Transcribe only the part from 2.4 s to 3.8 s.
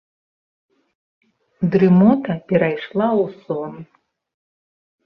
перайшла ў сон.